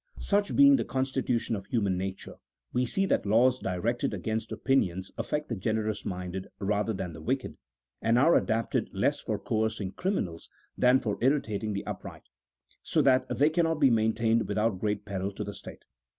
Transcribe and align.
Such 0.17 0.55
being 0.55 0.77
the 0.77 0.83
constitution 0.83 1.55
of 1.55 1.67
human 1.67 1.95
nature, 1.95 2.37
we 2.73 2.87
see 2.87 3.05
that 3.05 3.23
laws 3.27 3.59
directed 3.59 4.15
against 4.15 4.51
opinions 4.51 5.11
affect 5.15 5.47
the 5.47 5.55
generous 5.55 6.05
minded 6.05 6.47
rather 6.57 6.91
than 6.91 7.13
the 7.13 7.21
wicked, 7.21 7.55
and 8.01 8.17
are 8.17 8.33
adapted 8.35 8.89
less 8.95 9.19
for 9.19 9.37
coercing 9.37 9.91
criminals 9.91 10.49
than 10.75 10.99
for 11.01 11.19
irritating 11.21 11.73
the 11.73 11.85
upright; 11.85 12.23
so 12.81 13.03
that 13.03 13.27
they 13.29 13.51
cannot 13.51 13.75
be 13.79 13.91
maintained 13.91 14.47
without 14.47 14.79
great 14.79 15.05
peril 15.05 15.31
to 15.33 15.43
the 15.43 15.53
state. 15.53 15.85